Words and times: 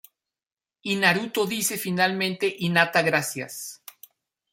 Y 0.81 0.95
Naruto 0.95 1.45
dice 1.45 1.77
finalmente: 1.77 2.51
"Hinata...gracias". 2.61 3.83